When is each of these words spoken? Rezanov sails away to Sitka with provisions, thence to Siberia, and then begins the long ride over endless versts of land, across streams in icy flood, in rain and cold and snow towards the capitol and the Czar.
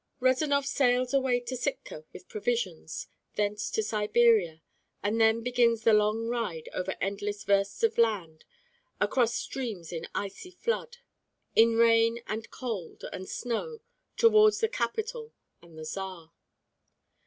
Rezanov 0.19 0.65
sails 0.65 1.13
away 1.13 1.39
to 1.41 1.55
Sitka 1.55 2.05
with 2.11 2.27
provisions, 2.27 3.07
thence 3.35 3.69
to 3.69 3.83
Siberia, 3.83 4.63
and 5.03 5.21
then 5.21 5.43
begins 5.43 5.83
the 5.83 5.93
long 5.93 6.27
ride 6.27 6.69
over 6.73 6.95
endless 6.99 7.43
versts 7.43 7.83
of 7.83 7.99
land, 7.99 8.43
across 8.99 9.35
streams 9.35 9.91
in 9.93 10.07
icy 10.15 10.49
flood, 10.49 10.97
in 11.55 11.75
rain 11.75 12.23
and 12.25 12.49
cold 12.49 13.05
and 13.13 13.29
snow 13.29 13.81
towards 14.17 14.59
the 14.59 14.67
capitol 14.67 15.33
and 15.61 15.77
the 15.77 15.85
Czar. 15.85 16.33